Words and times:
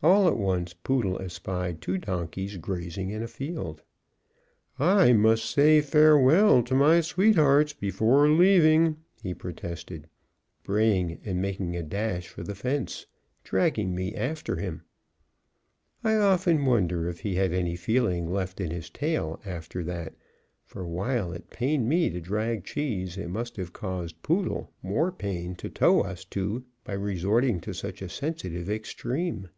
All 0.00 0.28
at 0.28 0.36
once 0.36 0.74
Poodle 0.74 1.20
espied 1.20 1.82
two 1.82 1.98
donkeys 1.98 2.56
grazing 2.56 3.10
in 3.10 3.20
a 3.20 3.26
field. 3.26 3.82
"I 4.78 5.12
must 5.12 5.44
say 5.50 5.78
a 5.78 5.82
farewell 5.82 6.62
to 6.62 6.74
my 6.76 7.00
sweethearts 7.00 7.72
before 7.72 8.28
leaving," 8.28 8.98
he 9.20 9.34
protested, 9.34 10.08
braying 10.62 11.18
and 11.24 11.42
making 11.42 11.74
a 11.76 11.82
dash 11.82 12.28
for 12.28 12.44
the 12.44 12.54
fence, 12.54 13.06
dragging 13.42 13.92
me 13.92 14.14
after 14.14 14.54
him. 14.54 14.82
I 16.04 16.14
often 16.14 16.64
wonder 16.64 17.08
if 17.08 17.18
he 17.22 17.34
had 17.34 17.52
any 17.52 17.74
feeling 17.74 18.32
left 18.32 18.60
in 18.60 18.70
his 18.70 18.90
tail 18.90 19.40
after 19.44 19.82
that; 19.82 20.14
for 20.64 20.86
while 20.86 21.32
it 21.32 21.50
pained 21.50 21.88
me 21.88 22.08
to 22.10 22.20
drag 22.20 22.62
Cheese, 22.62 23.16
it 23.18 23.30
must 23.30 23.56
have 23.56 23.72
caused 23.72 24.22
Poodle 24.22 24.70
more 24.80 25.10
pain 25.10 25.56
to 25.56 25.68
tow 25.68 26.02
us 26.02 26.24
two 26.24 26.64
by 26.84 26.92
resorting 26.92 27.60
to 27.62 27.72
such 27.74 28.00
a 28.00 28.08
sensitive 28.08 28.70
extreme. 28.70 29.48